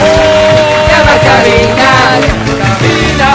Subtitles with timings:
[0.00, 1.90] Llama cabina,
[2.78, 3.30] cabina.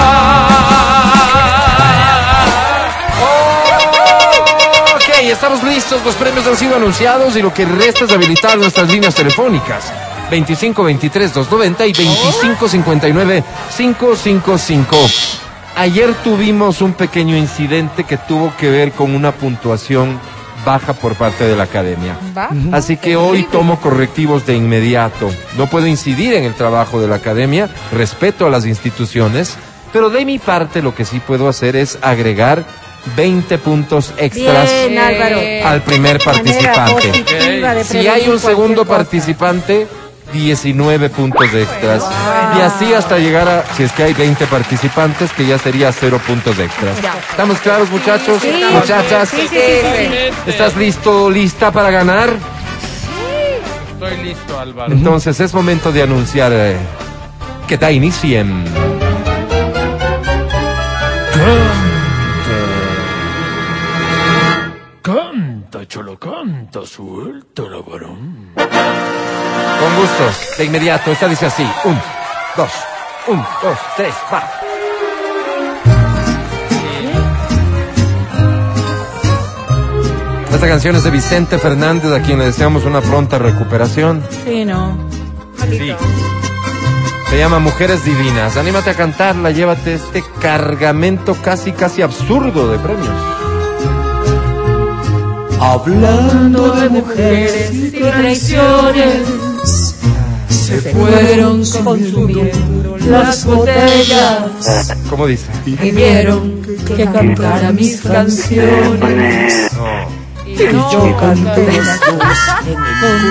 [4.95, 6.04] Ok, estamos listos.
[6.05, 9.91] Los premios han sido anunciados y lo que resta es habilitar nuestras líneas telefónicas.
[10.30, 13.44] 25 23 290 y 25 59
[13.76, 14.98] 555.
[15.76, 20.20] Ayer tuvimos un pequeño incidente que tuvo que ver con una puntuación
[20.66, 22.18] baja por parte de la academia.
[22.38, 22.49] ¿Va?
[22.72, 25.30] Así que hoy tomo correctivos de inmediato.
[25.58, 29.55] No puedo incidir en el trabajo de la academia, respeto a las instituciones,
[29.91, 32.66] pero de mi parte lo que sí puedo hacer es agregar
[33.16, 37.84] 20 puntos extras Bien, al primer participante.
[37.84, 39.88] Si hay un segundo participante,
[40.34, 42.04] 19 puntos extras.
[42.58, 46.20] Y así hasta llegar a, si es que hay 20 participantes, que ya sería 0
[46.26, 46.98] puntos extras.
[47.30, 48.42] ¿Estamos claros, muchachos?
[48.42, 50.50] Sí, Muchachas, Sí, sí, sí, sí.
[50.52, 52.30] ¿estás listo, lista para ganar?
[53.94, 54.91] Estoy listo, Álvaro.
[54.94, 56.77] Entonces es momento de anunciar eh,
[57.68, 58.64] que da inicien.
[65.90, 68.51] Canta, cholo, canta, suéltala, varón.
[68.53, 70.23] Con gusto,
[70.59, 71.12] de inmediato.
[71.12, 71.63] Esta dice así.
[71.84, 72.00] Un,
[72.56, 72.69] dos,
[73.28, 74.44] un, dos, tres, va.
[80.53, 84.24] Esta canción es de Vicente Fernández, a quien le deseamos una pronta recuperación.
[84.46, 84.96] Sí, no.
[85.69, 85.96] Sí.
[87.29, 88.57] Se llama Mujeres Divinas.
[88.57, 93.38] Anímate a cantarla, llévate este cargamento casi, casi absurdo de premios.
[95.59, 99.28] Hablando de mujeres y traiciones,
[100.47, 105.46] se fueron consumiendo las botellas ¿Cómo dice?
[105.66, 106.62] y vieron
[106.96, 109.69] que cantara mis canciones.
[110.46, 111.66] Y yo canté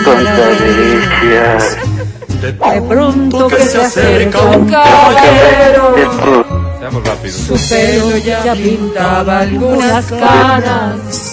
[0.04, 0.24] con
[0.58, 1.76] delicias.
[2.42, 6.44] De pronto que se acerca un caballero,
[6.78, 7.36] Seamos rápidos.
[7.36, 11.27] su pelo ya pintaba algunas canas.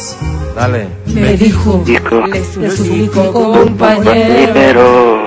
[0.56, 0.88] Dale.
[1.08, 5.26] Me dijo, le suplico compañero,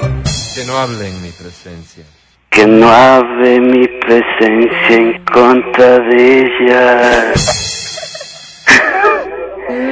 [0.55, 2.05] Que no hable en mi presencia.
[2.51, 7.33] que no hable mi presencia en contra de ella.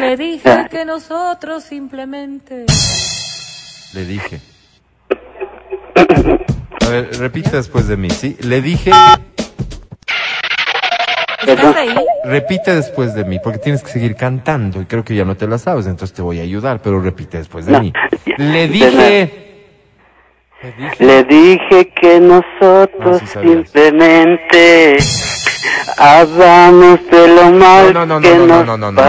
[0.01, 2.65] Le dije que nosotros simplemente.
[3.93, 4.41] Le dije.
[6.81, 8.37] A ver, repite después de mí, ¿sí?
[8.41, 8.91] Le dije,
[11.53, 11.95] ¿Estás ahí?
[12.25, 15.47] repite después de mí, porque tienes que seguir cantando y creo que ya no te
[15.47, 17.93] la sabes, entonces te voy a ayudar, pero repite después de No, mí.
[18.37, 19.33] Le dije,
[20.63, 24.97] le dije, Le dije que nosotros Ah, sí simplemente
[25.99, 29.03] hablamos de lo mal no, no, no, que no, no, nos no, no, no,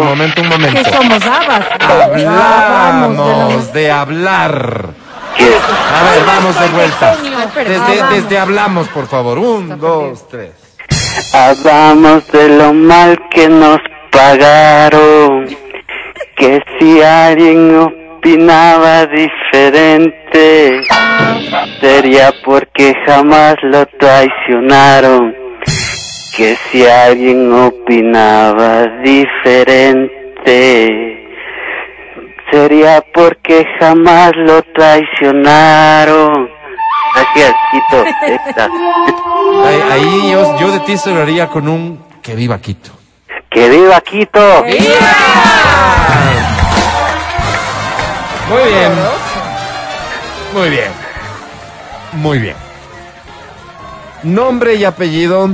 [0.00, 0.90] un momento, un ¿Qué momento.
[0.92, 1.66] somos habas?
[1.80, 4.90] Hablamos de hablar.
[5.40, 7.16] A ver, vamos de vuelta.
[7.56, 9.38] Desde, desde hablamos, por favor.
[9.38, 10.52] Un, dos, tres.
[11.32, 13.78] Hablamos de lo mal que nos
[14.10, 15.46] pagaron.
[16.36, 20.80] Que si alguien opinaba diferente,
[21.80, 25.34] sería porque jamás lo traicionaron.
[26.36, 30.08] Que si alguien opinaba diferente,
[32.50, 36.59] sería porque jamás lo traicionaron.
[37.14, 38.04] Gracias, Quito.
[38.26, 38.68] Extra.
[39.66, 42.90] Ahí, ahí yo, yo de ti cerraría con un que viva Quito.
[43.50, 44.64] ¡Que viva Quito!
[48.48, 48.92] Muy bien.
[50.54, 50.90] Muy bien.
[52.12, 52.56] Muy bien.
[54.22, 55.50] Nombre y apellido.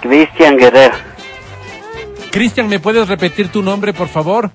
[0.00, 0.96] Cristian Guerrero.
[2.30, 4.50] Cristian, ¿me puedes repetir tu nombre, por favor?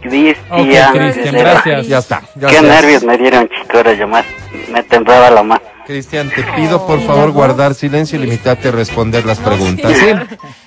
[0.00, 1.86] Cristian Cristian, gracias.
[1.86, 2.20] Ya está.
[2.20, 2.62] Qué gracias.
[2.62, 4.24] nervios me dieron, chicos, ahora llamar.
[4.70, 5.73] Me temblaba la mano.
[5.86, 9.92] Cristian, te pido por favor guardar silencio y limitarte a responder las preguntas.
[9.96, 10.06] ¿Sí?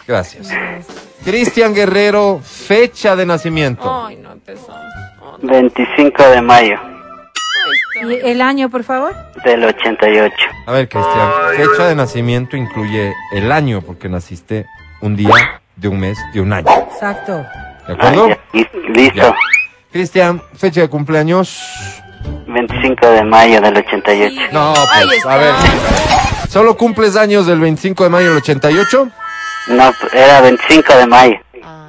[0.07, 0.50] Gracias.
[1.25, 4.05] Cristian Guerrero, fecha de nacimiento.
[4.05, 4.78] Ay, no empezamos.
[5.41, 6.78] 25 de mayo
[8.02, 9.14] ¿Y el año, por favor?
[9.43, 10.34] del 88.
[10.67, 14.66] A ver, Cristian, fecha de nacimiento incluye el año, porque naciste
[15.02, 16.67] un día, de un mes, de un año.
[16.91, 17.37] Exacto.
[17.37, 17.43] ¿De
[17.87, 18.29] Ah, acuerdo?
[18.29, 18.37] ya,
[18.93, 19.35] Listo.
[19.91, 21.59] Cristian, fecha de cumpleaños.
[22.66, 24.42] 25 de mayo del 88.
[24.52, 25.54] No, pues, a ver.
[26.50, 29.09] ¿Solo cumples años del 25 de mayo del 88?
[29.68, 31.36] No, era 25 de mayo.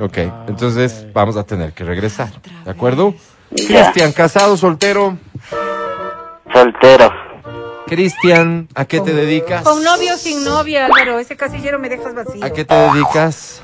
[0.00, 2.28] Ok, entonces vamos a tener que regresar.
[2.64, 3.14] ¿De acuerdo?
[3.50, 5.16] Cristian, casado, soltero.
[6.52, 7.10] Soltero.
[7.86, 9.62] Cristian, ¿a qué te dedicas?
[9.62, 11.18] Con novio o sin novia, Álvaro.
[11.18, 12.44] Ese casillero me dejas vacío.
[12.44, 13.62] ¿A qué te dedicas?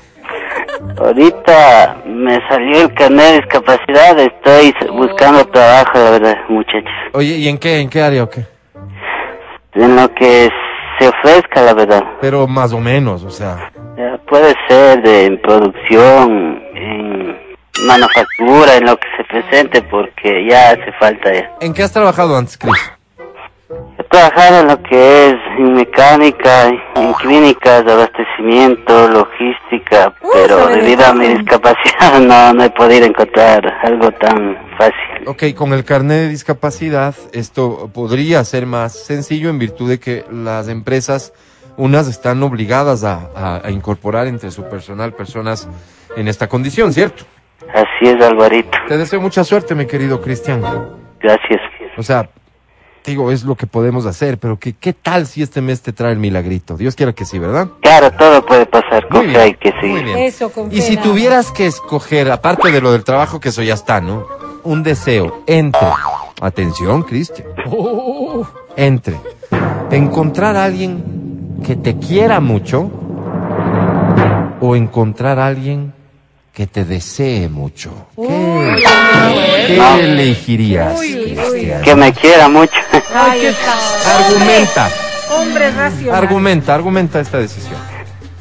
[0.98, 4.19] Ahorita me salió el carnet de discapacidad.
[4.19, 6.92] Estoy buscando trabajo, la verdad, muchachos.
[7.12, 8.46] Oye, ¿y en qué, en qué área o qué?
[9.75, 10.48] En lo que
[10.98, 12.02] se ofrezca, la verdad.
[12.20, 13.70] Pero más o menos, o sea.
[13.96, 17.36] Ya, puede ser de, en producción, en
[17.86, 21.50] manufactura, en lo que se presente, porque ya hace falta ya.
[21.60, 22.72] ¿En qué has trabajado antes, Chris?
[23.99, 30.75] He trabajado en lo que es en mecánica, en clínicas de abastecimiento, logística, pero sabe
[30.76, 35.26] de debido a mi discapacidad no, no he podido encontrar algo tan fácil.
[35.26, 40.25] Ok, con el carnet de discapacidad esto podría ser más sencillo en virtud de que
[40.31, 41.32] las empresas,
[41.76, 45.69] unas están obligadas a, a- a incorporar entre su personal personas
[46.17, 47.25] en esta condición, ¿cierto?
[47.72, 48.76] Así es, Alvarito.
[48.87, 50.60] Te deseo mucha suerte, mi querido Cristian.
[51.20, 51.60] Gracias.
[51.96, 52.28] O sea,
[53.12, 56.12] digo, es lo que podemos hacer, pero que, ¿qué tal si este mes te trae
[56.12, 56.77] el milagrito?
[56.77, 57.69] Dios quiera que sí, ¿verdad?
[57.81, 60.05] Claro, todo puede pasar, con Muy bien, que muy seguir.
[60.05, 60.19] bien.
[60.19, 63.75] Eso, con Y si tuvieras que escoger, aparte de lo del trabajo, que eso ya
[63.75, 64.27] está, ¿no?
[64.62, 65.89] Un deseo entre,
[66.41, 67.49] atención, Cristian,
[68.77, 69.21] entre
[69.91, 72.91] encontrar a alguien que te quiera mucho
[74.61, 75.93] o encontrar a alguien
[76.55, 77.91] que te desee mucho.
[78.17, 78.85] ¿Qué,
[79.67, 81.01] qué elegirías?
[81.83, 82.73] Que me quiera mucho.
[84.06, 84.89] Argumenta,
[85.31, 86.15] Hombre racional.
[86.15, 87.77] argumenta, argumenta esta decisión.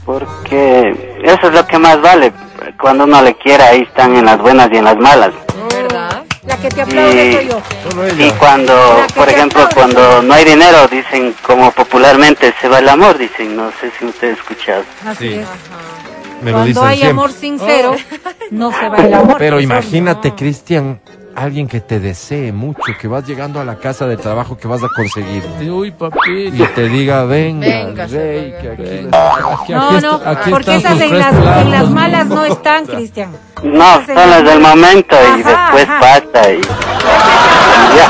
[0.06, 2.32] Porque eso es lo que más vale.
[2.80, 5.32] Cuando uno le quiera, ahí están en las buenas y en las malas.
[5.70, 6.24] ¿Verdad?
[6.46, 7.62] La que te aplaude Y- soy yo.
[8.26, 8.76] Y cuando,
[9.16, 13.56] por ejemplo, aplaude, cuando no hay dinero, dicen como popularmente se va el amor, dicen,
[13.56, 14.84] no sé si usted ha escuchado.
[15.08, 15.34] Así Sí.
[15.36, 15.48] es.
[16.44, 17.10] Me lo Cuando dicen hay siempre.
[17.12, 17.96] amor sincero,
[18.52, 19.38] no se va el amor.
[19.38, 20.36] Pero imagínate, no.
[20.36, 21.00] Cristian,
[21.36, 24.82] alguien que te desee mucho, que vas llegando a la casa de trabajo que vas
[24.84, 26.66] a conseguir uy, y papito.
[26.76, 29.34] te diga, venga, Venga, rey, que aquí Venga.
[29.62, 32.86] Aquí, No, aquí no, está- aquí porque esas en las, en las malas no están,
[32.86, 33.32] Cristian.
[33.64, 36.00] No, son las del momento y Ajá, después ajá.
[36.00, 36.62] pasa y
[37.96, 38.10] ya.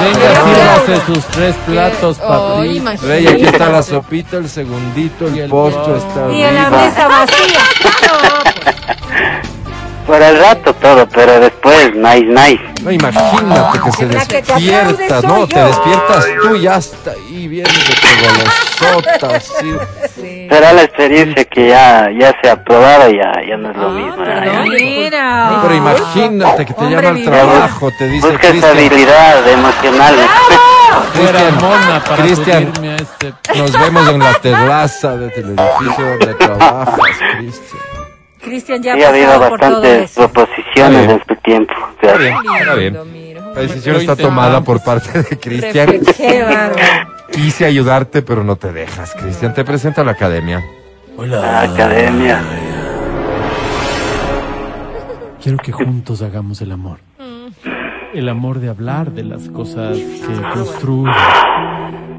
[0.00, 2.64] Venga, sírvase sus tres platos, Oh, papito.
[2.74, 3.06] imagínate.
[3.06, 6.70] Rey, aquí está la sopita, el segundito, el, Y el postre está Y en la
[6.70, 7.60] mesa vacía.
[10.06, 12.60] No, Por el rato todo, pero después, nice, nice.
[12.82, 15.46] No, imagínate que se La que te despierta, ¿no?
[15.48, 15.66] Te yo.
[15.66, 19.74] despiertas tú y hasta ahí viendo que golosota, así.
[20.20, 20.46] Sí.
[20.50, 23.90] Será la experiencia que ya, ya se ha probado, ya, ya no es lo Ah,
[23.90, 24.16] mismo.
[24.24, 24.68] perdón.
[24.68, 25.58] Mira.
[25.62, 30.14] Pero imagínate que te Hombre llama al trabajo, te dice Busca habilidad emocional.
[31.14, 32.72] Cristian, mona para Cristian.
[32.74, 33.34] subirme a este.
[33.56, 36.94] nos vemos en la terraza del edificio donde trabajas,
[37.38, 38.03] Cristian.
[38.44, 41.74] Cristian ya Sí, ha ha habido bastantes proposiciones en su tiempo.
[42.00, 43.34] Está bien, está bien.
[43.54, 46.00] La decisión está tomada por parte de Cristian.
[47.32, 49.54] Quise ayudarte, pero no te dejas, Cristian.
[49.54, 50.62] Te presento a la academia.
[51.18, 52.42] La academia.
[55.42, 56.98] Quiero que juntos hagamos el amor.
[58.12, 61.12] El amor de hablar de las cosas que construyen.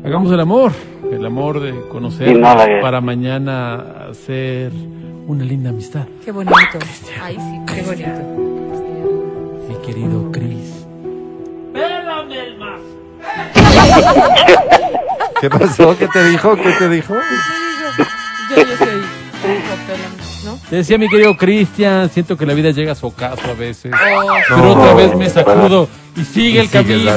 [0.04, 0.72] Hagamos el amor.
[1.15, 2.39] El amor de conocer
[2.81, 4.71] para mañana hacer
[5.27, 6.06] una linda amistad.
[6.23, 6.53] Qué bonito.
[7.21, 8.09] Ay, sí, qué bonito.
[9.69, 10.85] Mi querido Chris.
[15.41, 15.97] ¿Qué pasó?
[15.97, 16.56] ¿Qué te dijo?
[16.56, 17.13] ¿Qué te dijo?
[18.56, 18.88] Yo, yo soy
[20.45, 20.59] ¿no?
[20.69, 23.91] Te decía mi querido Cristian, siento que la vida llega a su ocaso a veces.
[23.93, 24.72] Oh, Pero No.
[24.74, 27.12] otra vez me sacudo y sigue el sigue, camino.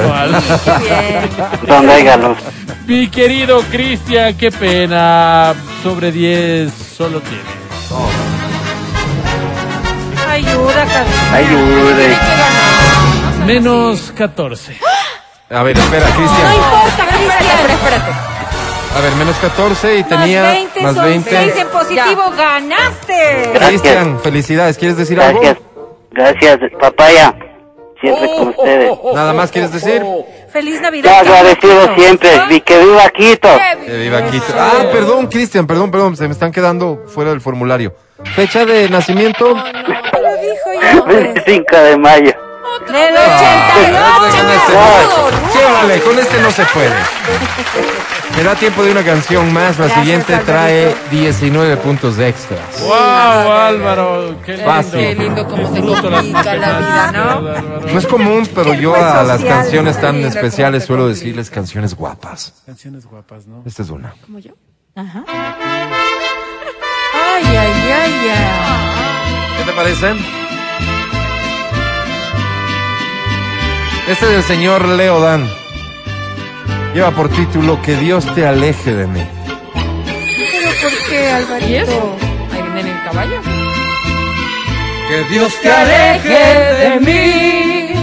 [1.67, 2.37] Donde haya luz.
[2.89, 5.53] Mi querido Cristian, qué pena.
[5.83, 7.45] Sobre 10 solo tienes.
[10.27, 11.15] Ayuda, Carlos.
[11.31, 12.17] Ayude.
[13.45, 14.79] Menos 14.
[15.51, 16.53] A ver, espera, No Cristian.
[16.55, 17.71] importa, Espérate, Cristian.
[17.71, 18.11] espérate.
[18.95, 21.29] A ver, menos 14 y tenía más 20 más son 20.
[21.29, 22.33] 6 en positivo.
[22.35, 23.51] ¡Ganaste!
[23.67, 24.77] Cristian, felicidades.
[24.79, 25.39] ¿Quieres decir algo?
[25.41, 25.63] Gracias.
[26.11, 27.35] Gracias, papaya.
[28.01, 28.91] Siempre con ustedes.
[29.13, 30.03] Nada más quieres decir.
[30.51, 31.21] Feliz Navidad.
[31.21, 32.29] Te agradecido siempre.
[32.49, 33.49] Y que viva Quito.
[33.85, 34.45] Que viva Quito.
[34.57, 37.93] Ah, perdón, Cristian, perdón, perdón, se me están quedando fuera del formulario.
[38.35, 39.53] Fecha de nacimiento.
[39.53, 41.23] Lo dijo pues.
[41.23, 42.48] 25 de mayo.
[42.87, 44.31] Del Ah, 88.
[44.31, 44.73] con este
[45.99, 46.03] no.
[46.05, 46.95] Con este no se puede.
[48.37, 49.77] Me da tiempo de una canción más.
[49.77, 50.51] La Gracias, siguiente Alvarito.
[50.51, 52.81] trae 19 puntos de extras.
[52.81, 52.91] ¡Wow,
[53.51, 54.35] Álvaro!
[54.45, 54.71] ¡Qué lindo!
[54.71, 54.99] Fácil.
[54.99, 57.41] Qué lindo cómo se complica la vida, ¿no?
[57.91, 62.53] No es común, pero yo Qué a las canciones tan especiales suelo decirles canciones guapas.
[62.65, 63.61] Canciones guapas, ¿no?
[63.65, 64.13] Esta es una.
[64.25, 64.51] Como yo.
[64.95, 65.23] Ajá.
[65.27, 69.57] Ay, ay, ay, ay.
[69.57, 70.15] ¿Qué te parece?
[74.09, 75.47] Este es del señor Leo Dan.
[76.95, 79.21] Lleva por título Que Dios te aleje de mí.
[79.45, 81.69] ¿Pero por qué, Alvarito?
[81.69, 82.15] ¿Y eso?
[82.51, 83.39] Ahí viene el caballo.
[85.07, 86.29] Que Dios te aleje
[86.89, 87.93] de mí.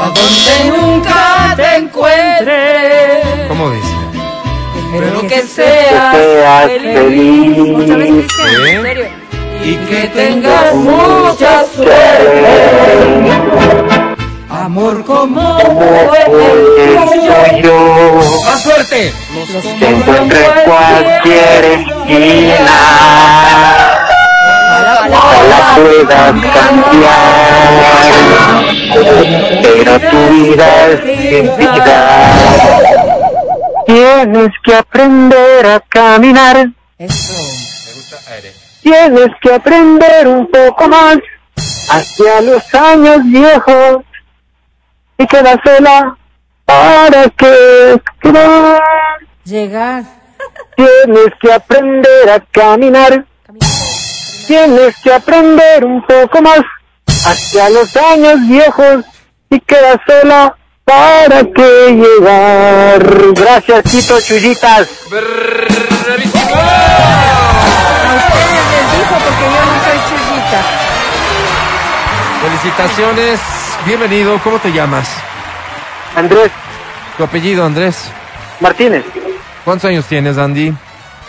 [0.00, 3.22] a donde nunca te encuentre.
[3.48, 3.86] ¿Cómo dice?
[4.98, 7.58] Pero que Que seas feliz.
[7.58, 8.32] Otra vez, feliz.
[8.32, 8.70] Cristian, ¿Sí?
[8.70, 9.06] en serio.
[9.62, 12.76] y que tengas mucha suerte.
[14.66, 15.66] Amor como el
[16.26, 16.98] tuyo.
[17.62, 19.12] Yo ¡Más suerte!
[19.78, 22.78] te encuentro en cualquier esquina.
[25.08, 27.70] Ojalá puedas cambiar,
[29.62, 31.96] pero tu vida es sin vida.
[33.86, 36.70] Tienes que aprender a caminar.
[38.82, 41.18] Tienes que aprender un poco más
[41.88, 44.05] hacia los años viejos
[45.18, 46.16] y queda sola
[46.64, 48.80] para que creas.
[49.44, 50.04] Llegar.
[50.76, 53.24] Tienes que aprender a caminar.
[54.46, 56.60] Tienes que aprender un poco más
[57.24, 59.04] hacia los años viejos
[59.50, 63.02] y queda sola para que llegar.
[63.34, 64.88] Gracias, Tito Chullitas.
[64.88, 65.14] A
[68.16, 70.60] ustedes les dijo porque yo no soy chullita.
[72.42, 73.40] Felicitaciones,
[73.84, 74.38] bienvenido.
[74.42, 75.08] ¿Cómo te llamas?
[76.14, 76.50] Andrés
[77.16, 78.10] Tu apellido, Andrés.
[78.60, 79.04] Martínez,
[79.64, 80.72] ¿Cuántos años tienes, Andy?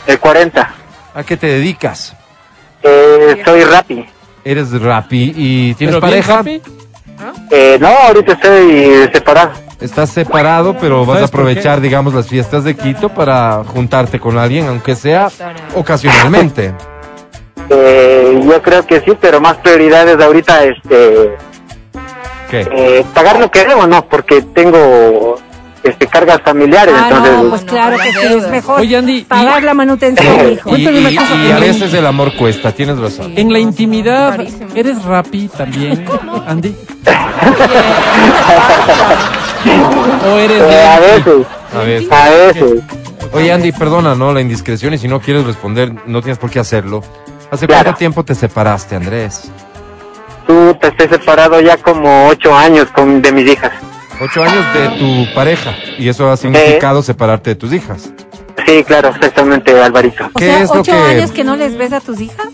[0.06, 0.72] el 40.
[1.14, 2.16] ¿A qué te dedicas?
[2.84, 4.06] Eh, soy Rappi.
[4.46, 6.44] Eres rapi y tienes ¿Pero bien, pareja.
[7.52, 9.52] Eh, no, ahorita estoy separado.
[9.82, 14.68] Estás separado, pero vas a aprovechar, digamos, las fiestas de Quito para juntarte con alguien,
[14.68, 15.30] aunque sea
[15.76, 16.74] ocasionalmente.
[17.70, 21.36] Eh, yo creo que sí, pero más prioridades ahorita, este,
[22.50, 22.68] ¿Qué?
[22.72, 25.36] eh, pagar lo que debo, no, porque tengo
[25.84, 29.62] este cargas familiares, Ah, entonces no, pues claro que sí, es mejor Oye, Andy, pagar
[29.62, 30.76] y- la manutención, hijo.
[30.76, 33.34] Y, y- y en a la- veces el amor cuesta, tienes razón.
[33.38, 34.38] En la intimidad.
[34.76, 36.04] ¿eres rapi también,
[36.48, 36.76] Andy?
[40.26, 42.04] ¿O eres eh, a veces, A ver.
[42.14, 42.84] a veces.
[43.34, 44.34] Oye, Andy, perdona, ¿no?
[44.34, 47.04] La indiscreción y si no quieres responder, no tienes por qué hacerlo.
[47.52, 47.84] ¿Hace Claro.
[47.86, 49.50] cuánto tiempo te separaste, Andrés?
[50.48, 53.72] Tú te estés separado ya como ocho años con de mis hijas.
[54.22, 58.10] Ocho años de tu pareja y eso ha significado separarte de tus hijas.
[58.66, 60.26] Sí, claro, exactamente, Alvarito.
[60.26, 62.48] O ¿Qué sea, es lo ocho que- años que no les ves a tus hijas.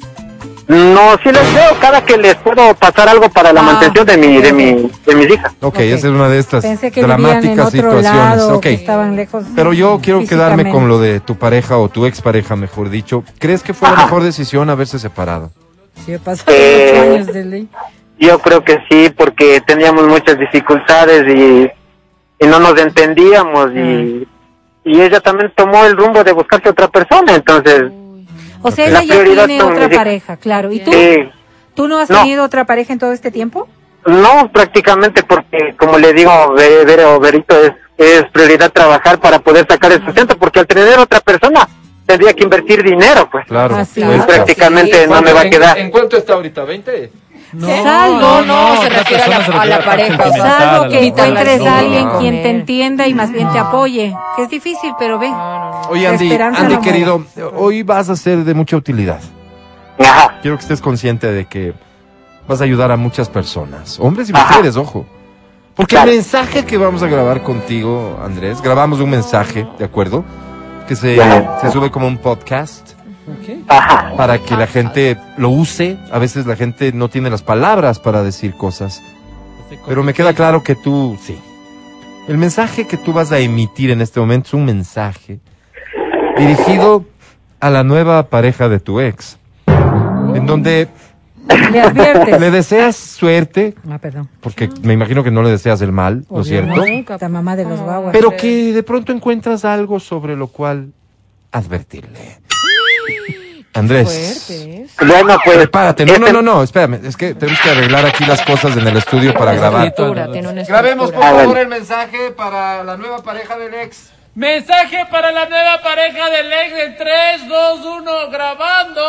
[0.67, 4.17] No, sí les veo cada que les puedo pasar algo para la Ah, mantención de
[4.17, 5.51] mi, de mi, de mis hijas.
[5.59, 5.79] Ok, Ok.
[5.79, 6.63] esa es una de estas
[6.95, 8.03] dramáticas situaciones.
[8.03, 8.61] lado, Ok.
[8.63, 9.43] que estaban lejos.
[9.55, 13.23] Pero yo quiero quedarme con lo de tu pareja o tu expareja, mejor dicho.
[13.39, 14.03] ¿Crees que fue la Ajá.
[14.05, 15.51] mejor decisión haberse separado?
[16.05, 16.11] Sí,
[16.47, 17.67] Eh, ocho años de ley.
[18.19, 21.69] Yo creo que sí, porque teníamos muchas dificultades y,
[22.43, 24.27] y no nos entendíamos y,
[24.85, 27.83] y ella también tomó el rumbo de buscarse otra persona, entonces
[28.61, 30.71] O sea, La ella ya tiene otra pareja, claro.
[30.71, 30.91] ¿Y tú?
[30.91, 31.29] sí,
[31.75, 32.19] ¿Tú no has No.
[32.19, 33.67] tenido otra pareja en todo este tiempo?
[34.05, 39.65] no prácticamente porque como le digo, Ve- Vero, Verito, es, es prioridad trabajar para poder
[39.69, 41.67] sacar el sustento, porque al tener otra persona
[42.05, 43.45] tendría que invertir dinero, pues.
[43.47, 43.77] Claro.
[44.27, 45.77] Prácticamente no me va a quedar.
[45.91, 46.65] cuánto está ahorita?
[46.65, 47.09] ¿20?
[47.59, 52.05] Salvo, No, no, se refiere a la- a la pareja, Salvo que encuentres a alguien
[52.07, 52.17] No.
[52.19, 54.15] quien te entienda y más bien te apoye.
[54.35, 55.31] Que es difícil, pero ve.
[55.89, 56.35] Oye, Andy,
[56.69, 57.23] no querido,
[57.55, 59.19] hoy vas a ser de mucha utilidad.
[59.99, 61.73] Ajá, Quiero que estés consciente de que
[62.47, 64.47] vas a ayudar a muchas personas, hombres y Ajá.
[64.55, 65.05] mujeres, ojo.
[65.75, 66.09] Porque Claro.
[66.09, 70.23] el mensaje que vamos a grabar contigo, Andrés, grabamos un mensaje, ¿de acuerdo?
[70.87, 71.17] Que se,
[71.61, 72.91] se sube como un podcast
[73.67, 75.97] ajá, para que la gente lo use.
[76.11, 79.01] A veces la gente no tiene las palabras para decir cosas.
[79.87, 81.37] Pero me queda claro que tú, sí.
[82.27, 85.39] El mensaje que tú vas a emitir en este momento es un mensaje
[86.37, 87.05] dirigido
[87.59, 89.37] a la nueva pareja de tu ex.
[89.67, 90.87] En donde
[91.71, 92.39] Le adviertes.
[92.39, 94.29] le deseas suerte, Ah, perdón.
[94.41, 96.83] porque me imagino que no le deseas el mal, ¿no es cierto?
[97.19, 98.11] La mamá de los guaguas.
[98.13, 100.93] Pero que de pronto encuentras algo sobre lo cual
[101.51, 102.39] advertirle.
[103.73, 104.43] Andrés.
[104.47, 104.87] Fuerte, ¿eh?
[105.05, 105.57] bueno pues...
[105.57, 108.77] Prepárate, no, no, este- no, no, espérame, es que tenemos que arreglar aquí las cosas
[108.77, 109.87] en el estudio para grabar.
[109.87, 111.23] Estructura, tiene una Grabemos por.
[111.23, 114.11] Ah, favor el mensaje para la nueva pareja del ex.
[114.35, 119.01] Mensaje para la nueva pareja del ex en 3, 2, 1, grabando.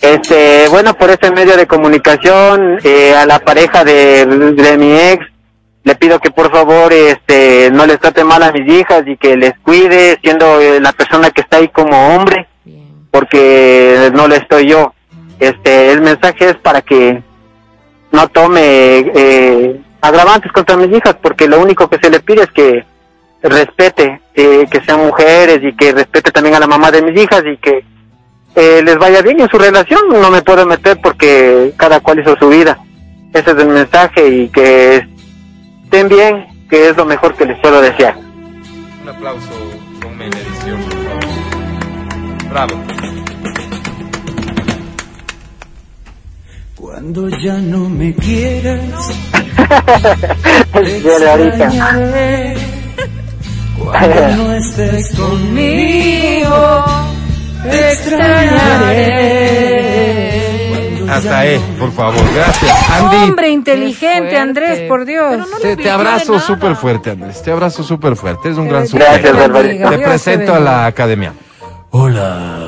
[0.00, 5.26] Este, bueno, por este medio de comunicación, eh, a la pareja de, de mi ex,
[5.86, 9.36] le pido que por favor, este, no les trate mal a mis hijas y que
[9.36, 12.48] les cuide, siendo eh, la persona que está ahí como hombre,
[13.12, 14.92] porque no le estoy yo.
[15.38, 17.22] Este, el mensaje es para que
[18.10, 22.50] no tome eh, agravantes contra mis hijas, porque lo único que se le pide es
[22.50, 22.84] que
[23.44, 27.44] respete, eh, que sean mujeres y que respete también a la mamá de mis hijas
[27.46, 27.84] y que
[28.56, 30.00] eh, les vaya bien en su relación.
[30.10, 32.78] No me puedo meter porque cada cual hizo su vida.
[33.32, 35.06] Ese es el mensaje y que
[35.84, 38.16] estén bien, que es lo mejor que les puedo desear.
[39.02, 39.52] Un aplauso
[40.02, 42.50] con edición, por favor.
[42.50, 42.74] Bravo.
[46.76, 49.10] Cuando ya no me quieras,
[50.72, 51.64] Dale, ahorita.
[51.66, 52.56] extrañaré.
[53.78, 57.05] Cuando no estés conmigo, te
[57.64, 60.46] extrañaré.
[61.08, 62.16] Hasta ahí, por favor.
[62.34, 62.90] Gracias.
[62.90, 64.36] Andy, Hombre inteligente, fuerte.
[64.36, 65.38] Andrés, por Dios.
[65.38, 65.46] No
[65.76, 67.42] te, abrazo súper fuerte, Andrés.
[67.42, 68.48] Te abrazo súper fuerte.
[68.48, 69.38] Eres un gran Dios Gracias, te sujeto.
[69.40, 69.68] Barbarita.
[69.68, 71.32] bendiga, Te Dios presento a la academia.
[71.90, 72.58] Hola.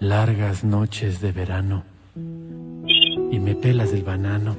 [0.00, 1.84] Largas noches de verano.
[3.30, 4.56] Y me pelas el banano.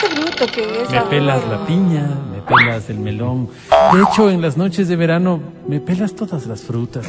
[0.00, 0.90] Qué bruto que es.
[0.90, 3.48] Me pelas la piña, me pelas el melón.
[3.92, 7.06] De hecho, en las noches de verano me pelas todas las frutas.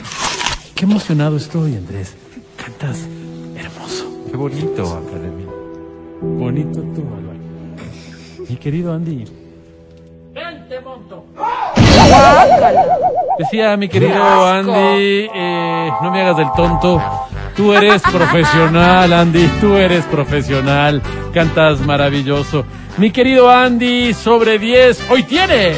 [0.76, 2.16] Qué emocionado estoy, Andrés.
[2.56, 3.08] Cantas
[3.56, 4.06] hermoso.
[4.30, 5.48] Qué bonito, academia.
[6.22, 7.40] Bonito tú, Álvaro.
[8.48, 9.26] Mi querido Andy.
[13.40, 17.02] Decía mi querido Andy, eh, no me hagas del tonto.
[17.56, 21.02] Tú eres profesional, Andy, tú eres profesional.
[21.34, 22.66] Cantas maravilloso.
[23.00, 25.78] Mi querido Andy, sobre 10, hoy tienes.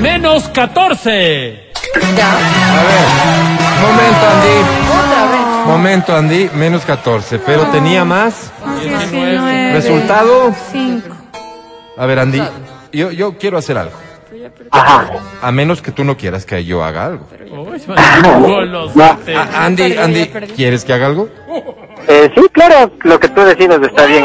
[0.00, 1.72] Menos 14.
[1.96, 3.06] A ver,
[3.82, 5.66] momento, Andy.
[5.66, 7.40] Momento, Andy, menos 14.
[7.40, 8.52] Pero tenía más.
[8.80, 10.54] 19, Resultado.
[10.70, 11.08] 5.
[11.96, 12.40] A ver, Andy,
[12.92, 14.07] yo, yo quiero hacer algo.
[14.70, 15.10] Ajá.
[15.42, 17.26] A menos que tú no quieras que yo haga algo.
[18.40, 19.34] Golosote.
[19.36, 20.26] Ah, Andy, Andy.
[20.56, 21.28] ¿quieres que haga algo?
[22.06, 24.24] Eh, sí, claro, lo que tú decidas está bien.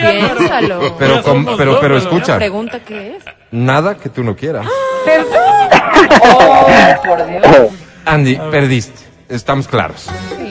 [0.00, 0.96] Piénsalo.
[0.98, 3.24] Pero, con- pero, pero escucha, Pregunta qué es.
[3.50, 4.66] nada que tú no quieras.
[6.22, 6.66] Oh,
[7.04, 7.70] por Dios.
[8.04, 9.00] Andy, perdiste.
[9.28, 10.08] Estamos claros.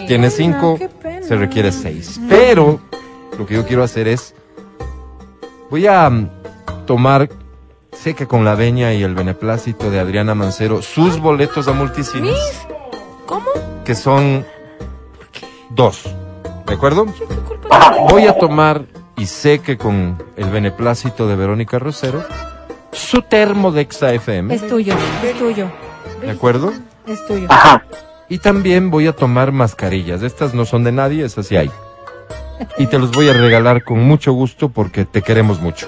[0.07, 0.79] Tienes cinco,
[1.21, 2.19] se requiere seis.
[2.29, 2.79] Pero
[3.37, 4.33] lo que yo quiero hacer es,
[5.69, 6.29] voy a mm,
[6.85, 7.29] tomar,
[8.01, 12.35] sé que con la veña y el beneplácito de Adriana Mancero, sus boletos a multicines,
[13.25, 13.45] ¿Cómo?
[13.83, 14.45] que son
[15.69, 16.03] dos.
[16.65, 17.05] ¿De acuerdo?
[18.09, 18.85] Voy a tomar,
[19.17, 22.23] y sé que con el beneplácito de Verónica Rosero,
[22.91, 24.53] su termo de Exa FM.
[24.53, 25.67] Es tuyo, es tuyo,
[26.21, 26.71] ¿De acuerdo?
[27.05, 27.47] es tuyo.
[27.49, 27.83] Ajá.
[28.29, 30.21] Y también voy a tomar mascarillas.
[30.21, 31.71] Estas no son de nadie, esas sí hay.
[32.77, 35.87] Y te los voy a regalar con mucho gusto porque te queremos mucho.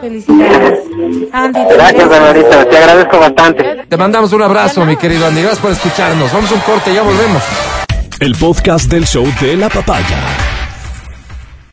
[0.00, 0.89] Felicidades.
[1.32, 2.08] Andy, te Gracias.
[2.08, 2.64] Barbarita.
[2.68, 3.84] Te agradezco bastante.
[3.88, 5.42] Te mandamos un abrazo, mi querido Andy.
[5.42, 6.32] Gracias por escucharnos.
[6.32, 7.42] Vamos a un corte, ya volvemos.
[8.20, 10.49] El podcast del show de la papaya.